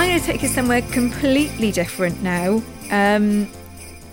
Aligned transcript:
I'm 0.00 0.08
going 0.08 0.18
to 0.18 0.26
take 0.26 0.42
us 0.42 0.54
somewhere 0.54 0.80
completely 0.80 1.70
different 1.70 2.22
now. 2.22 2.62
Um, 2.90 3.50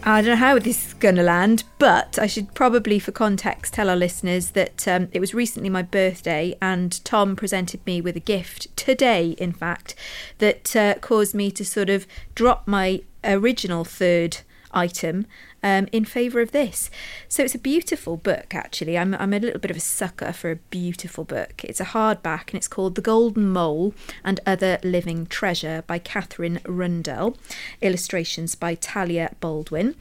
I 0.03 0.21
don't 0.21 0.31
know 0.31 0.35
how 0.35 0.59
this 0.59 0.87
is 0.87 0.93
going 0.93 1.15
to 1.15 1.23
land, 1.23 1.63
but 1.79 2.19
I 2.19 2.27
should 2.27 2.53
probably, 2.53 2.99
for 2.99 3.13
context, 3.13 3.75
tell 3.75 3.89
our 3.89 3.95
listeners 3.95 4.51
that 4.51 4.85
um, 4.85 5.07
it 5.13 5.21
was 5.21 5.33
recently 5.33 5.69
my 5.69 5.83
birthday 5.83 6.57
and 6.61 7.01
Tom 7.05 7.37
presented 7.37 7.85
me 7.85 8.01
with 8.01 8.17
a 8.17 8.19
gift 8.19 8.75
today, 8.75 9.29
in 9.37 9.53
fact, 9.53 9.95
that 10.39 10.75
uh, 10.75 10.95
caused 10.95 11.33
me 11.33 11.51
to 11.51 11.63
sort 11.63 11.89
of 11.89 12.05
drop 12.35 12.67
my 12.67 13.01
original 13.23 13.85
third 13.85 14.39
item 14.73 15.25
um, 15.67 15.87
in 15.91 16.05
favour 16.05 16.39
of 16.39 16.51
this. 16.51 16.89
So 17.27 17.43
it's 17.43 17.55
a 17.55 17.59
beautiful 17.59 18.15
book, 18.15 18.55
actually. 18.55 18.97
I'm, 18.97 19.13
I'm 19.15 19.33
a 19.33 19.39
little 19.39 19.59
bit 19.59 19.71
of 19.71 19.77
a 19.77 19.81
sucker 19.81 20.31
for 20.31 20.51
a 20.51 20.55
beautiful 20.55 21.25
book. 21.25 21.63
It's 21.63 21.81
a 21.81 21.85
hardback 21.85 22.49
and 22.49 22.55
it's 22.55 22.67
called 22.67 22.95
The 22.95 23.01
Golden 23.01 23.49
Mole 23.49 23.93
and 24.23 24.39
Other 24.45 24.79
Living 24.83 25.25
Treasure 25.25 25.83
by 25.85 25.99
Katherine 25.99 26.61
Rundell, 26.65 27.37
illustrations 27.81 28.55
by 28.55 28.75
Talya 28.75 29.33
Baldwin. 29.41 29.95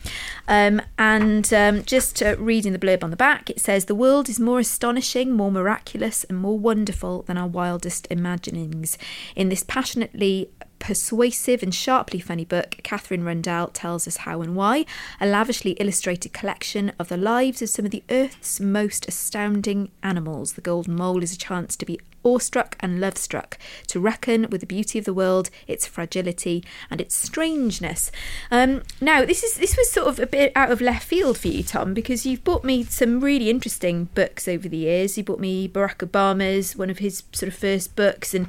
Um, 0.46 0.80
and 0.98 1.52
um, 1.52 1.82
just 1.82 2.22
uh, 2.22 2.36
reading 2.38 2.72
the 2.72 2.78
blurb 2.78 3.02
on 3.02 3.10
the 3.10 3.16
back, 3.16 3.50
it 3.50 3.60
says, 3.60 3.86
The 3.86 3.94
world 3.94 4.28
is 4.28 4.38
more 4.38 4.60
astonishing, 4.60 5.32
more 5.32 5.50
miraculous, 5.50 6.24
and 6.24 6.38
more 6.38 6.58
wonderful 6.58 7.22
than 7.22 7.36
our 7.36 7.48
wildest 7.48 8.06
imaginings. 8.10 8.98
In 9.34 9.48
this 9.48 9.64
passionately 9.64 10.50
persuasive 10.78 11.62
and 11.62 11.74
sharply 11.74 12.20
funny 12.20 12.44
book, 12.44 12.78
Katherine 12.82 13.24
Rundell 13.24 13.68
tells 13.68 14.06
us 14.06 14.18
how 14.18 14.40
and 14.42 14.54
why, 14.54 14.86
a 15.20 15.26
lavishly 15.26 15.72
illustrated 15.72 16.32
collection 16.32 16.92
of 16.98 17.08
the 17.08 17.16
lives 17.16 17.62
of 17.62 17.68
some 17.68 17.84
of 17.84 17.90
the 17.90 18.04
Earth's 18.10 18.60
most 18.60 19.08
astounding 19.08 19.90
animals. 20.02 20.52
The 20.52 20.60
Golden 20.60 20.96
Mole 20.96 21.22
is 21.22 21.32
a 21.32 21.38
chance 21.38 21.76
to 21.76 21.86
be 21.86 22.00
awestruck 22.26 22.76
and 22.80 23.00
love-struck, 23.00 23.56
to 23.86 24.00
reckon 24.00 24.48
with 24.50 24.60
the 24.60 24.66
beauty 24.66 24.98
of 24.98 25.04
the 25.04 25.14
world, 25.14 25.48
its 25.68 25.86
fragility 25.86 26.64
and 26.90 27.00
its 27.00 27.14
strangeness. 27.14 28.10
Um, 28.50 28.82
now, 29.00 29.24
this 29.24 29.44
is 29.44 29.54
this 29.54 29.76
was 29.76 29.90
sort 29.92 30.08
of 30.08 30.18
a 30.18 30.26
bit 30.26 30.52
out 30.56 30.72
of 30.72 30.80
left 30.80 31.06
field 31.06 31.38
for 31.38 31.48
you, 31.48 31.62
Tom, 31.62 31.94
because 31.94 32.26
you've 32.26 32.42
bought 32.42 32.64
me 32.64 32.82
some 32.82 33.20
really 33.20 33.48
interesting 33.48 34.08
books 34.14 34.48
over 34.48 34.68
the 34.68 34.76
years. 34.76 35.16
You 35.16 35.22
bought 35.22 35.38
me 35.38 35.68
Barack 35.68 35.98
Obama's 35.98 36.74
one 36.76 36.90
of 36.90 36.98
his 36.98 37.22
sort 37.32 37.52
of 37.52 37.58
first 37.58 37.94
books, 37.94 38.34
and 38.34 38.48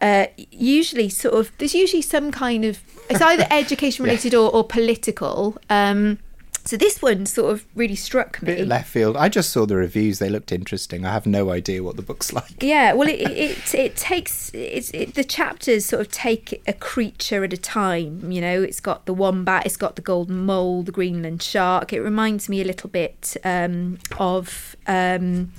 uh, 0.00 0.26
usually 0.50 1.08
sort 1.08 1.34
of 1.34 1.52
there's 1.58 1.74
usually 1.74 2.02
some 2.02 2.30
kind 2.30 2.64
of 2.64 2.80
it's 3.10 3.20
either 3.20 3.46
education 3.50 4.04
related 4.04 4.32
yeah. 4.34 4.38
or, 4.38 4.54
or, 4.54 4.64
political. 4.64 5.56
Um, 5.70 6.18
so 6.64 6.76
this 6.76 7.00
one 7.00 7.24
sort 7.24 7.50
of 7.50 7.64
really 7.74 7.94
struck 7.94 8.42
me. 8.42 8.54
Bit 8.56 8.68
left 8.68 8.90
field. 8.90 9.16
I 9.16 9.30
just 9.30 9.50
saw 9.50 9.64
the 9.64 9.76
reviews; 9.76 10.18
they 10.18 10.28
looked 10.28 10.52
interesting. 10.52 11.06
I 11.06 11.12
have 11.12 11.24
no 11.24 11.50
idea 11.50 11.82
what 11.82 11.96
the 11.96 12.02
book's 12.02 12.32
like. 12.34 12.62
Yeah, 12.62 12.92
well, 12.92 13.08
it 13.08 13.20
it, 13.22 13.74
it 13.74 13.96
takes 13.96 14.50
it's 14.52 14.90
it, 14.90 15.14
the 15.14 15.24
chapters 15.24 15.86
sort 15.86 16.02
of 16.02 16.12
take 16.12 16.62
a 16.66 16.74
creature 16.74 17.42
at 17.42 17.54
a 17.54 17.56
time. 17.56 18.30
You 18.30 18.42
know, 18.42 18.62
it's 18.62 18.80
got 18.80 19.06
the 19.06 19.14
wombat, 19.14 19.64
it's 19.64 19.78
got 19.78 19.96
the 19.96 20.02
golden 20.02 20.44
mole, 20.44 20.82
the 20.82 20.92
Greenland 20.92 21.42
shark. 21.42 21.92
It 21.92 22.02
reminds 22.02 22.50
me 22.50 22.60
a 22.60 22.64
little 22.64 22.90
bit 22.90 23.36
um, 23.44 23.98
of 24.18 24.76
um, 24.86 25.52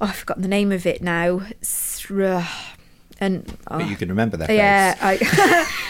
oh, 0.00 0.06
I've 0.06 0.16
forgotten 0.16 0.42
the 0.42 0.48
name 0.48 0.72
of 0.72 0.84
it 0.84 1.00
now. 1.00 1.42
And 3.24 3.56
oh, 3.68 3.78
but 3.78 3.88
you 3.88 3.96
can 3.96 4.10
remember 4.10 4.36
that. 4.36 4.50
Yeah, 4.50 4.96
I, 5.00 5.16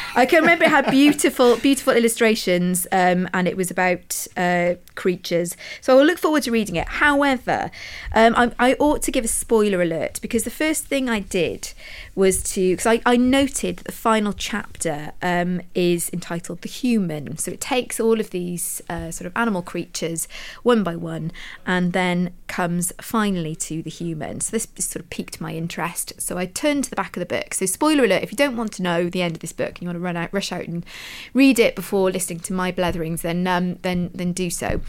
I 0.14 0.24
can 0.24 0.42
remember 0.42 0.64
it 0.64 0.70
had 0.70 0.88
beautiful, 0.88 1.56
beautiful 1.56 1.92
illustrations, 1.92 2.86
um, 2.92 3.28
and 3.34 3.48
it 3.48 3.56
was 3.56 3.72
about 3.72 4.26
uh, 4.36 4.74
creatures. 4.94 5.56
So 5.80 5.98
I'll 5.98 6.04
look 6.04 6.18
forward 6.18 6.44
to 6.44 6.52
reading 6.52 6.76
it. 6.76 6.86
However, 6.86 7.72
um, 8.14 8.34
I, 8.36 8.52
I, 8.60 8.74
ought 8.74 9.02
to 9.02 9.10
give 9.10 9.24
a 9.24 9.28
spoiler 9.28 9.82
alert 9.82 10.20
because 10.22 10.44
the 10.44 10.50
first 10.50 10.84
thing 10.86 11.08
I 11.08 11.18
did 11.18 11.72
was 12.14 12.40
to 12.54 12.70
because 12.70 12.86
I, 12.86 13.00
I 13.04 13.16
noted 13.16 13.78
that 13.78 13.84
the 13.86 13.92
final 13.92 14.32
chapter 14.32 15.10
um, 15.20 15.60
is 15.74 16.10
entitled 16.12 16.62
"The 16.62 16.68
Human," 16.68 17.36
so 17.36 17.50
it 17.50 17.60
takes 17.60 17.98
all 17.98 18.20
of 18.20 18.30
these 18.30 18.80
uh, 18.88 19.10
sort 19.10 19.26
of 19.26 19.32
animal 19.36 19.62
creatures 19.62 20.28
one 20.62 20.84
by 20.84 20.94
one, 20.94 21.32
and 21.66 21.92
then 21.92 22.32
comes 22.54 22.92
finally 23.00 23.56
to 23.56 23.82
the 23.82 23.90
human. 23.90 24.38
So 24.38 24.52
this, 24.52 24.68
sort 24.78 25.02
of 25.02 25.10
piqued 25.10 25.40
my 25.40 25.52
interest. 25.54 26.12
So 26.18 26.38
I 26.38 26.46
turned 26.46 26.84
to 26.84 26.90
the 26.90 26.94
back 26.94 27.16
of 27.16 27.20
the 27.20 27.26
book. 27.26 27.52
So 27.52 27.66
spoiler 27.66 28.04
alert: 28.04 28.22
if 28.22 28.30
you 28.30 28.36
don't 28.36 28.56
want 28.56 28.72
to 28.74 28.82
know 28.82 29.10
the 29.10 29.22
end 29.22 29.34
of 29.34 29.40
this 29.40 29.52
book 29.52 29.70
and 29.70 29.82
you 29.82 29.88
want 29.88 29.96
to 29.96 30.00
run 30.00 30.16
out, 30.16 30.32
rush 30.32 30.52
out 30.52 30.68
and 30.68 30.86
read 31.32 31.58
it 31.58 31.74
before 31.74 32.12
listening 32.12 32.38
to 32.40 32.52
my 32.52 32.70
bletherings, 32.70 33.22
then 33.22 33.44
um, 33.48 33.80
then 33.82 34.12
then 34.14 34.32
do 34.32 34.50
so. 34.50 34.80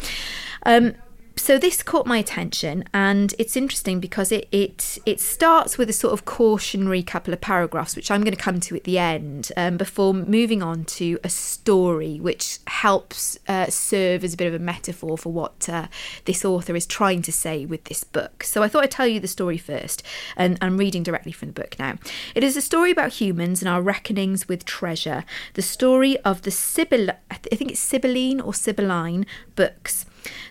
Um, 0.64 0.94
so 1.38 1.58
this 1.58 1.84
caught 1.84 2.06
my 2.08 2.18
attention 2.18 2.84
and 2.94 3.34
it's 3.38 3.58
interesting 3.58 4.00
because 4.00 4.32
it 4.32 4.48
it 4.52 4.98
it 5.06 5.20
starts 5.20 5.78
with 5.78 5.90
a 5.90 5.94
sort 5.94 6.14
of 6.14 6.26
cautionary 6.26 7.04
couple 7.04 7.34
of 7.34 7.42
paragraphs 7.42 7.96
which 7.96 8.10
i'm 8.10 8.22
going 8.22 8.36
to 8.36 8.42
come 8.42 8.60
to 8.60 8.76
at 8.76 8.86
the 8.86 8.98
end 8.98 9.52
um, 9.58 9.78
before 9.78 10.14
moving 10.14 10.64
on 10.64 10.86
to 10.86 11.20
a 11.24 11.30
story 11.30 12.20
which 12.20 12.60
helps 12.68 13.38
uh, 13.48 13.66
serve 13.68 14.24
as 14.24 14.34
a 14.34 14.38
bit 14.38 14.48
of 14.48 14.54
a 14.54 14.60
metaphor 14.60 15.18
for 15.18 15.32
what 15.32 15.68
uh, 15.70 15.88
this 16.26 16.46
author 16.46 16.76
is 16.76 16.86
trying 16.86 17.22
to 17.22 17.32
say 17.32 17.66
with 17.66 17.84
this 17.86 18.04
book. 18.04 18.44
So 18.44 18.64
i 18.64 18.68
thought 18.68 18.84
i'd 18.84 18.92
tell 18.92 19.08
you 19.08 19.20
the 19.20 19.28
story 19.28 19.58
first 19.58 20.04
and 20.38 20.58
i'm 20.62 20.78
reading 20.78 21.04
directly 21.04 21.32
from 21.32 21.50
the 21.50 21.62
book 21.62 21.76
now. 21.78 21.98
It 22.34 22.44
is 22.44 22.56
a 22.56 22.62
story 22.62 22.92
about 22.92 23.14
humans 23.14 23.62
and 23.62 23.70
our 23.70 23.82
reckonings 23.82 24.48
with 24.48 24.66
treasure. 24.66 25.26
The 25.54 25.62
story 25.62 26.18
of 26.20 26.44
the 26.44 26.52
Sibyl, 26.52 27.10
i 27.30 27.36
think 27.36 27.72
it's 27.72 27.80
sibylline 27.80 28.40
or 28.40 28.54
sibylline 28.54 29.26
books 29.56 30.06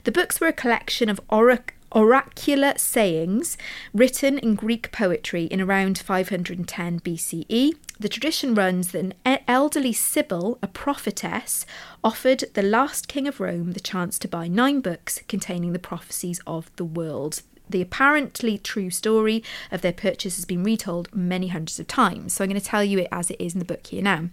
the 0.04 0.12
books 0.12 0.40
were 0.40 0.46
a 0.46 0.52
collection 0.52 1.08
of 1.08 1.20
orac- 1.28 1.70
oracular 1.94 2.74
sayings 2.76 3.56
written 3.92 4.38
in 4.38 4.54
Greek 4.54 4.90
poetry 4.90 5.44
in 5.44 5.60
around 5.60 5.98
510 5.98 7.00
BCE. 7.00 7.76
The 8.00 8.08
tradition 8.08 8.54
runs 8.54 8.88
that 8.92 9.14
an 9.24 9.38
elderly 9.46 9.92
Sibyl, 9.92 10.58
a 10.62 10.66
prophetess, 10.66 11.64
offered 12.02 12.44
the 12.54 12.62
last 12.62 13.06
king 13.06 13.28
of 13.28 13.38
Rome 13.40 13.72
the 13.72 13.80
chance 13.80 14.18
to 14.18 14.28
buy 14.28 14.48
nine 14.48 14.80
books 14.80 15.20
containing 15.28 15.72
the 15.72 15.78
prophecies 15.78 16.40
of 16.46 16.74
the 16.76 16.84
world 16.84 17.42
the 17.68 17.82
apparently 17.82 18.58
true 18.58 18.90
story 18.90 19.42
of 19.70 19.80
their 19.80 19.92
purchase 19.92 20.36
has 20.36 20.44
been 20.44 20.62
retold 20.62 21.08
many 21.14 21.48
hundreds 21.48 21.80
of 21.80 21.86
times. 21.86 22.34
So 22.34 22.44
I'm 22.44 22.50
going 22.50 22.60
to 22.60 22.66
tell 22.66 22.84
you 22.84 22.98
it 22.98 23.08
as 23.10 23.30
it 23.30 23.40
is 23.40 23.54
in 23.54 23.58
the 23.58 23.64
book 23.64 23.86
here 23.86 24.02
now. 24.02 24.28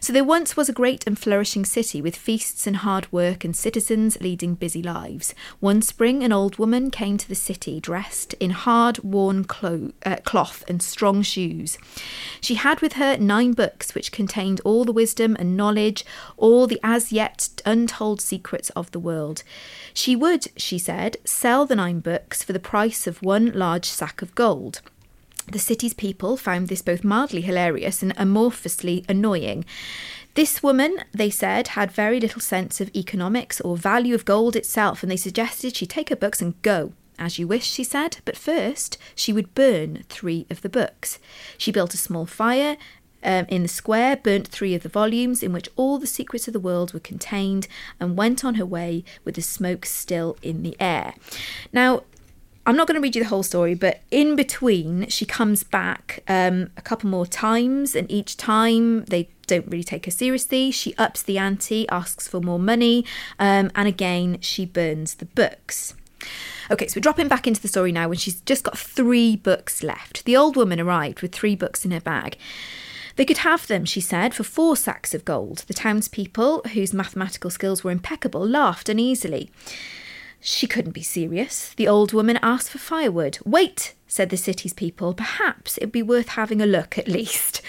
So 0.00 0.12
there 0.12 0.24
once 0.24 0.56
was 0.56 0.68
a 0.68 0.74
great 0.74 1.06
and 1.06 1.18
flourishing 1.18 1.64
city 1.64 2.02
with 2.02 2.16
feasts 2.16 2.66
and 2.66 2.78
hard 2.78 3.10
work 3.12 3.44
and 3.44 3.56
citizens 3.56 4.20
leading 4.20 4.54
busy 4.54 4.82
lives. 4.82 5.34
One 5.60 5.82
spring, 5.82 6.22
an 6.22 6.32
old 6.32 6.58
woman 6.58 6.90
came 6.90 7.16
to 7.18 7.28
the 7.28 7.34
city 7.34 7.80
dressed 7.80 8.34
in 8.34 8.50
hard 8.50 8.98
worn 8.98 9.44
clo- 9.44 9.92
uh, 10.04 10.16
cloth 10.24 10.64
and 10.68 10.82
strong 10.82 11.22
shoes. 11.22 11.78
She 12.40 12.56
had 12.56 12.80
with 12.80 12.94
her 12.94 13.16
nine 13.16 13.52
books 13.52 13.94
which 13.94 14.12
contained 14.12 14.60
all 14.64 14.84
the 14.84 14.92
wisdom 14.92 15.36
and 15.38 15.56
knowledge, 15.56 16.04
all 16.36 16.66
the 16.66 16.80
as 16.82 17.12
yet 17.12 17.48
untold 17.64 18.20
secrets 18.20 18.70
of 18.70 18.90
the 18.90 19.00
world. 19.00 19.42
She 19.94 20.14
would, 20.14 20.48
she 20.56 20.78
said, 20.78 21.16
sell 21.24 21.66
the 21.66 21.76
nine 21.76 22.00
books 22.00 22.42
for 22.42 22.52
the 22.52 22.60
price 22.66 23.06
of 23.06 23.22
one 23.22 23.52
large 23.52 23.84
sack 23.84 24.20
of 24.22 24.34
gold. 24.34 24.80
The 25.52 25.60
city's 25.60 25.94
people 25.94 26.36
found 26.36 26.66
this 26.66 26.82
both 26.82 27.04
mildly 27.04 27.40
hilarious 27.40 28.02
and 28.02 28.12
amorphously 28.16 29.08
annoying. 29.08 29.64
This 30.34 30.64
woman, 30.64 30.98
they 31.12 31.30
said, 31.30 31.68
had 31.68 31.92
very 31.92 32.18
little 32.18 32.40
sense 32.40 32.80
of 32.80 32.90
economics 32.92 33.60
or 33.60 33.76
value 33.76 34.16
of 34.16 34.24
gold 34.24 34.56
itself, 34.56 35.04
and 35.04 35.12
they 35.12 35.16
suggested 35.16 35.76
she 35.76 35.86
take 35.86 36.08
her 36.08 36.16
books 36.16 36.42
and 36.42 36.60
go. 36.62 36.92
As 37.20 37.38
you 37.38 37.46
wish, 37.46 37.70
she 37.70 37.84
said, 37.84 38.18
but 38.24 38.36
first 38.36 38.98
she 39.14 39.32
would 39.32 39.54
burn 39.54 40.02
three 40.08 40.44
of 40.50 40.62
the 40.62 40.68
books. 40.68 41.20
She 41.56 41.70
built 41.70 41.94
a 41.94 41.98
small 41.98 42.26
fire 42.26 42.76
um, 43.22 43.46
in 43.48 43.62
the 43.62 43.68
square, 43.68 44.16
burnt 44.16 44.48
three 44.48 44.74
of 44.74 44.82
the 44.82 44.88
volumes 44.88 45.40
in 45.40 45.52
which 45.52 45.70
all 45.76 45.98
the 45.98 46.06
secrets 46.08 46.48
of 46.48 46.52
the 46.52 46.66
world 46.68 46.92
were 46.92 47.00
contained, 47.12 47.68
and 48.00 48.18
went 48.18 48.44
on 48.44 48.56
her 48.56 48.66
way 48.66 49.04
with 49.24 49.36
the 49.36 49.42
smoke 49.42 49.86
still 49.86 50.36
in 50.42 50.64
the 50.64 50.76
air. 50.80 51.14
Now, 51.72 52.02
I'm 52.66 52.76
not 52.76 52.88
going 52.88 52.96
to 52.96 53.00
read 53.00 53.14
you 53.14 53.22
the 53.22 53.28
whole 53.28 53.44
story, 53.44 53.74
but 53.74 54.00
in 54.10 54.34
between, 54.34 55.06
she 55.08 55.24
comes 55.24 55.62
back 55.62 56.24
um, 56.26 56.70
a 56.76 56.82
couple 56.82 57.08
more 57.08 57.24
times, 57.24 57.94
and 57.94 58.10
each 58.10 58.36
time 58.36 59.04
they 59.04 59.28
don't 59.46 59.68
really 59.68 59.84
take 59.84 60.04
her 60.06 60.10
seriously. 60.10 60.72
She 60.72 60.92
ups 60.96 61.22
the 61.22 61.38
ante, 61.38 61.88
asks 61.88 62.26
for 62.26 62.40
more 62.40 62.58
money, 62.58 63.04
um, 63.38 63.70
and 63.76 63.86
again, 63.86 64.40
she 64.40 64.66
burns 64.66 65.14
the 65.14 65.26
books. 65.26 65.94
Okay, 66.68 66.88
so 66.88 66.98
we're 66.98 67.02
dropping 67.02 67.28
back 67.28 67.46
into 67.46 67.62
the 67.62 67.68
story 67.68 67.92
now 67.92 68.08
when 68.08 68.18
she's 68.18 68.40
just 68.40 68.64
got 68.64 68.76
three 68.76 69.36
books 69.36 69.84
left. 69.84 70.24
The 70.24 70.36
old 70.36 70.56
woman 70.56 70.80
arrived 70.80 71.22
with 71.22 71.32
three 71.32 71.54
books 71.54 71.84
in 71.84 71.92
her 71.92 72.00
bag. 72.00 72.36
They 73.14 73.24
could 73.24 73.38
have 73.38 73.68
them, 73.68 73.84
she 73.84 74.00
said, 74.00 74.34
for 74.34 74.42
four 74.42 74.76
sacks 74.76 75.14
of 75.14 75.24
gold. 75.24 75.58
The 75.68 75.74
townspeople, 75.74 76.62
whose 76.72 76.92
mathematical 76.92 77.50
skills 77.50 77.84
were 77.84 77.92
impeccable, 77.92 78.46
laughed 78.46 78.88
uneasily. 78.88 79.50
She 80.48 80.68
couldn't 80.68 80.92
be 80.92 81.02
serious. 81.02 81.74
The 81.74 81.88
old 81.88 82.12
woman 82.12 82.38
asked 82.40 82.70
for 82.70 82.78
firewood. 82.78 83.40
Wait, 83.44 83.94
said 84.06 84.30
the 84.30 84.36
city's 84.36 84.72
people. 84.72 85.12
Perhaps 85.12 85.76
it'd 85.76 85.90
be 85.90 86.04
worth 86.04 86.28
having 86.28 86.62
a 86.62 86.66
look 86.66 86.96
at 86.96 87.08
least. 87.08 87.60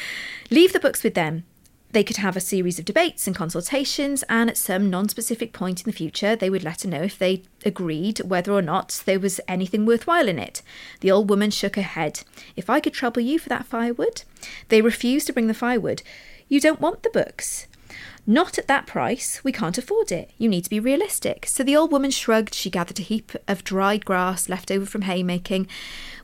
Leave 0.52 0.74
the 0.74 0.80
books 0.80 1.02
with 1.02 1.16
them. 1.16 1.44
They 1.92 2.04
could 2.04 2.18
have 2.18 2.38
a 2.38 2.40
series 2.40 2.78
of 2.78 2.86
debates 2.86 3.26
and 3.26 3.36
consultations, 3.36 4.22
and 4.30 4.48
at 4.48 4.58
some 4.58 4.92
non 4.92 5.10
specific 5.10 5.54
point 5.54 5.82
in 5.82 5.86
the 5.86 5.98
future, 5.98 6.36
they 6.36 6.52
would 6.52 6.64
let 6.64 6.84
her 6.84 6.90
know 6.90 7.02
if 7.02 7.18
they 7.18 7.42
agreed 7.66 8.20
whether 8.20 8.52
or 8.54 8.62
not 8.62 9.02
there 9.06 9.20
was 9.20 9.42
anything 9.48 9.88
worthwhile 9.88 10.28
in 10.28 10.38
it. 10.38 10.62
The 11.00 11.10
old 11.10 11.32
woman 11.32 11.50
shook 11.50 11.78
her 11.78 11.82
head. 11.82 12.22
If 12.56 12.70
I 12.70 12.80
could 12.80 12.94
trouble 12.94 13.24
you 13.24 13.40
for 13.40 13.50
that 13.50 13.66
firewood? 13.66 14.22
They 14.70 14.84
refused 14.84 15.26
to 15.26 15.34
bring 15.34 15.48
the 15.48 15.56
firewood. 15.56 16.04
You 16.48 16.60
don't 16.60 16.80
want 16.80 17.02
the 17.02 17.10
books. 17.10 17.66
Not 18.26 18.58
at 18.58 18.68
that 18.68 18.88
price. 18.88 19.42
We 19.44 19.52
can't 19.52 19.78
afford 19.78 20.12
it. 20.12 20.32
You 20.38 20.50
need 20.50 20.64
to 20.66 20.70
be 20.70 20.80
realistic. 20.80 21.46
So 21.48 21.64
the 21.64 21.76
old 21.78 21.92
woman 21.92 22.12
shrugged. 22.12 22.54
She 22.54 22.70
gathered 22.70 23.00
a 23.00 23.04
heap 23.04 23.32
of 23.48 23.64
dried 23.64 24.04
grass 24.04 24.50
left 24.50 24.70
over 24.70 24.86
from 24.86 25.04
haymaking, 25.04 25.68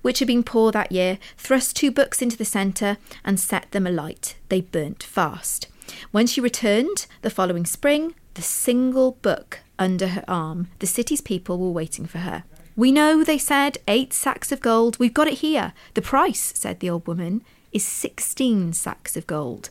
which 0.01 0.19
had 0.19 0.27
been 0.27 0.43
poor 0.43 0.71
that 0.71 0.91
year, 0.91 1.17
thrust 1.37 1.75
two 1.75 1.91
books 1.91 2.21
into 2.21 2.37
the 2.37 2.45
centre, 2.45 2.97
and 3.23 3.39
set 3.39 3.71
them 3.71 3.87
alight. 3.87 4.35
They 4.49 4.61
burnt 4.61 5.03
fast. 5.03 5.67
When 6.11 6.27
she 6.27 6.41
returned 6.41 7.07
the 7.21 7.29
following 7.29 7.65
spring, 7.65 8.15
the 8.33 8.41
single 8.41 9.13
book 9.21 9.59
under 9.79 10.07
her 10.07 10.23
arm, 10.27 10.67
the 10.79 10.87
city's 10.87 11.21
people 11.21 11.57
were 11.57 11.71
waiting 11.71 12.05
for 12.05 12.19
her. 12.19 12.43
We 12.75 12.91
know, 12.91 13.23
they 13.23 13.37
said, 13.37 13.77
eight 13.87 14.13
sacks 14.13 14.51
of 14.51 14.59
gold. 14.59 14.97
We've 14.97 15.13
got 15.13 15.27
it 15.27 15.39
here. 15.39 15.73
The 15.93 16.01
price, 16.01 16.53
said 16.55 16.79
the 16.79 16.89
old 16.89 17.07
woman, 17.07 17.43
is 17.71 17.85
sixteen 17.85 18.73
sacks 18.73 19.15
of 19.15 19.27
gold 19.27 19.69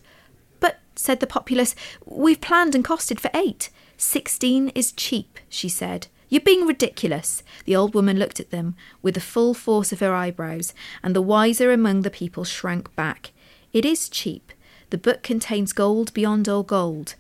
said 0.95 1.21
the 1.21 1.27
populace. 1.27 1.75
We've 2.05 2.41
planned 2.41 2.75
and 2.75 2.85
costed 2.85 3.21
for 3.21 3.31
eight. 3.35 3.71
Sixteen 3.97 4.69
is 4.71 4.93
cheap, 4.93 5.39
she 5.49 5.69
said. 5.69 6.09
You're 6.29 6.41
being 6.41 6.67
ridiculous. 6.67 7.43
The 7.67 7.77
old 7.77 7.95
woman 7.95 8.19
looked 8.19 8.41
at 8.41 8.51
them 8.51 8.75
with 9.03 9.15
the 9.15 9.21
full 9.21 9.53
force 9.53 9.93
of 9.93 10.01
her 10.01 10.15
eyebrows, 10.15 10.73
and 11.03 11.15
the 11.15 11.21
wiser 11.21 11.71
among 11.73 12.03
the 12.03 12.11
people 12.11 12.45
shrank 12.45 12.95
back. 12.97 13.33
It 13.73 13.85
is 13.85 14.09
cheap. 14.09 14.53
The 14.91 14.99
book 14.99 15.23
contains 15.23 15.73
gold 15.73 16.13
beyond 16.15 16.49
all 16.49 16.63
gold. 16.63 17.15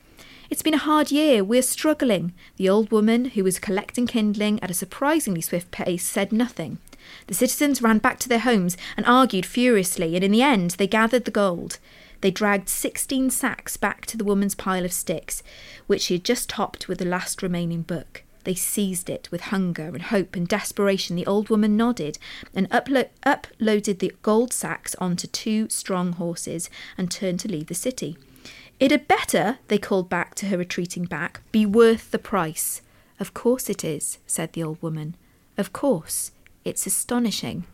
It's 0.50 0.62
been 0.62 0.74
a 0.74 0.78
hard 0.78 1.10
year. 1.10 1.42
We're 1.42 1.62
struggling. 1.62 2.34
The 2.56 2.68
old 2.68 2.90
woman, 2.90 3.26
who 3.26 3.44
was 3.44 3.58
collecting 3.58 4.06
kindling 4.06 4.62
at 4.62 4.70
a 4.70 4.74
surprisingly 4.74 5.40
swift 5.40 5.70
pace, 5.70 6.06
said 6.06 6.32
nothing. 6.32 6.78
The 7.26 7.34
citizens 7.34 7.80
ran 7.80 7.98
back 7.98 8.18
to 8.20 8.28
their 8.28 8.38
homes 8.38 8.76
and 8.96 9.06
argued 9.06 9.46
furiously, 9.46 10.14
and 10.14 10.22
in 10.22 10.30
the 10.30 10.42
end 10.42 10.72
they 10.72 10.86
gathered 10.86 11.24
the 11.24 11.30
gold. 11.30 11.78
They 12.22 12.30
dragged 12.30 12.68
16 12.68 13.30
sacks 13.30 13.76
back 13.76 14.06
to 14.06 14.16
the 14.16 14.24
woman's 14.24 14.54
pile 14.54 14.84
of 14.84 14.92
sticks, 14.92 15.42
which 15.86 16.02
she 16.02 16.14
had 16.14 16.24
just 16.24 16.48
topped 16.48 16.88
with 16.88 16.98
the 16.98 17.04
last 17.04 17.42
remaining 17.42 17.82
book. 17.82 18.22
They 18.44 18.54
seized 18.54 19.10
it 19.10 19.28
with 19.30 19.52
hunger 19.52 19.88
and 19.88 20.02
hope 20.02 20.34
and 20.36 20.46
desperation. 20.48 21.16
The 21.16 21.26
old 21.26 21.48
woman 21.48 21.76
nodded 21.76 22.18
and 22.54 22.70
uplo- 22.70 23.08
uploaded 23.26 23.98
the 23.98 24.12
gold 24.22 24.52
sacks 24.52 24.94
onto 24.96 25.26
two 25.26 25.68
strong 25.68 26.12
horses 26.12 26.70
and 26.96 27.10
turned 27.10 27.40
to 27.40 27.48
leave 27.48 27.66
the 27.66 27.74
city. 27.74 28.16
It 28.80 28.90
had 28.90 29.06
better, 29.08 29.58
they 29.68 29.78
called 29.78 30.08
back 30.08 30.34
to 30.36 30.46
her 30.46 30.58
retreating 30.58 31.04
back, 31.04 31.40
be 31.52 31.66
worth 31.66 32.10
the 32.10 32.18
price. 32.18 32.82
Of 33.20 33.34
course 33.34 33.68
it 33.68 33.84
is, 33.84 34.18
said 34.26 34.52
the 34.52 34.62
old 34.62 34.80
woman. 34.80 35.16
Of 35.56 35.72
course. 35.72 36.32
It's 36.64 36.86
astonishing. 36.86 37.64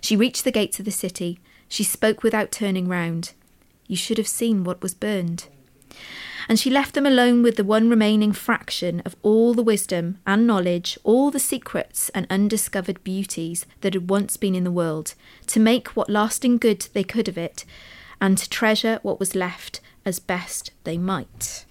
She 0.00 0.16
reached 0.16 0.44
the 0.44 0.50
gates 0.50 0.78
of 0.78 0.84
the 0.86 0.90
city. 0.90 1.38
She 1.68 1.84
spoke 1.84 2.22
without 2.22 2.50
turning 2.50 2.88
round. 2.88 3.32
You 3.90 3.96
should 3.96 4.18
have 4.18 4.28
seen 4.28 4.62
what 4.62 4.82
was 4.82 4.94
burned. 4.94 5.48
And 6.48 6.60
she 6.60 6.70
left 6.70 6.94
them 6.94 7.06
alone 7.06 7.42
with 7.42 7.56
the 7.56 7.64
one 7.64 7.90
remaining 7.90 8.30
fraction 8.30 9.00
of 9.00 9.16
all 9.24 9.52
the 9.52 9.64
wisdom 9.64 10.18
and 10.24 10.46
knowledge, 10.46 10.96
all 11.02 11.32
the 11.32 11.40
secrets 11.40 12.08
and 12.10 12.24
undiscovered 12.30 13.02
beauties 13.02 13.66
that 13.80 13.94
had 13.94 14.08
once 14.08 14.36
been 14.36 14.54
in 14.54 14.62
the 14.62 14.70
world, 14.70 15.14
to 15.48 15.58
make 15.58 15.88
what 15.88 16.08
lasting 16.08 16.58
good 16.58 16.86
they 16.92 17.02
could 17.02 17.26
of 17.26 17.36
it, 17.36 17.64
and 18.20 18.38
to 18.38 18.48
treasure 18.48 19.00
what 19.02 19.18
was 19.18 19.34
left 19.34 19.80
as 20.04 20.20
best 20.20 20.70
they 20.84 20.96
might. 20.96 21.64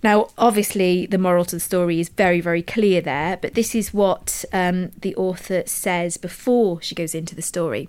Now, 0.00 0.28
obviously, 0.38 1.06
the 1.06 1.18
moral 1.18 1.44
to 1.46 1.56
the 1.56 1.60
story 1.60 1.98
is 1.98 2.08
very, 2.08 2.40
very 2.40 2.62
clear 2.62 3.00
there, 3.00 3.36
but 3.36 3.54
this 3.54 3.74
is 3.74 3.92
what 3.92 4.44
um, 4.52 4.92
the 5.00 5.16
author 5.16 5.64
says 5.66 6.18
before 6.18 6.80
she 6.80 6.94
goes 6.94 7.16
into 7.16 7.34
the 7.34 7.42
story. 7.42 7.88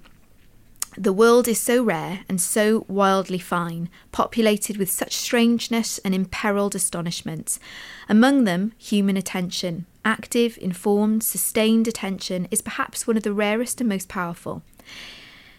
The 0.97 1.12
world 1.12 1.50
is 1.50 1.59
so 1.59 1.83
rare 1.83 2.21
and 2.30 2.39
so 2.39 2.86
wildly 2.88 3.39
fine, 3.39 3.89
populated 4.13 4.77
with 4.77 4.89
such 4.89 5.13
strangeness 5.13 5.97
and 6.00 6.15
imperiled 6.15 6.74
astonishments. 6.74 7.59
Among 8.07 8.45
them, 8.45 8.71
human 8.77 9.18
attention. 9.18 9.88
Active, 10.06 10.57
informed, 10.62 11.24
sustained 11.24 11.88
attention 11.88 12.47
is 12.50 12.62
perhaps 12.62 13.06
one 13.06 13.18
of 13.18 13.24
the 13.24 13.33
rarest 13.33 13.81
and 13.81 13.89
most 13.89 14.07
powerful. 14.07 14.63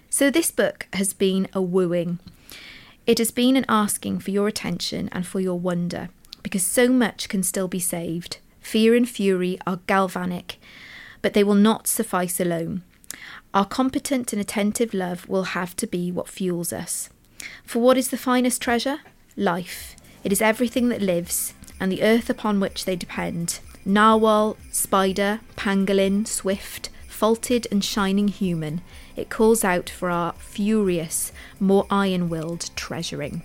So, 0.09 0.31
this 0.31 0.51
book 0.51 0.87
has 0.95 1.13
been 1.13 1.49
a 1.53 1.61
wooing. 1.61 2.19
It 3.07 3.19
has 3.19 3.31
been 3.31 3.57
an 3.57 3.67
asking 3.69 4.21
for 4.21 4.31
your 4.31 4.49
attention 4.49 5.11
and 5.13 5.27
for 5.27 5.41
your 5.41 5.59
wonder, 5.59 6.09
because 6.43 6.65
so 6.65 6.89
much 6.89 7.29
can 7.29 7.43
still 7.43 7.69
be 7.69 7.81
saved. 7.81 8.39
Fear 8.61 8.95
and 8.95 9.09
fury 9.09 9.59
are 9.67 9.81
galvanic, 9.87 10.59
but 11.21 11.35
they 11.35 11.45
will 11.45 11.55
not 11.55 11.87
suffice 11.87 12.41
alone. 12.41 12.83
Our 13.57 13.65
competent 13.65 14.35
and 14.35 14.43
attentive 14.43 14.93
love 14.93 15.27
will 15.31 15.45
have 15.45 15.75
to 15.77 15.87
be 15.87 16.13
what 16.13 16.29
fuels 16.29 16.75
us. 16.75 17.09
For 17.65 17.79
what 17.79 17.97
is 17.97 18.09
the 18.09 18.19
finest 18.19 18.61
treasure? 18.61 18.99
Life. 19.35 19.97
It 20.23 20.31
is 20.31 20.43
everything 20.43 20.91
that 20.91 21.01
lives, 21.01 21.55
and 21.81 21.91
the 21.91 22.03
earth 22.03 22.29
upon 22.29 22.61
which 22.61 22.85
they 22.85 22.97
depend. 22.97 23.61
Narwhal, 23.83 24.59
spider, 24.71 25.41
pangolin, 25.57 26.27
swift, 26.27 26.91
faulted 27.09 27.67
and 27.71 27.83
shining 27.83 28.29
human, 28.29 28.83
it 29.17 29.31
calls 29.31 29.65
out 29.65 29.89
for 29.89 30.11
our 30.11 30.35
furious, 30.35 31.33
more 31.59 31.87
iron 31.89 32.29
willed 32.29 32.69
treasuring. 32.77 33.43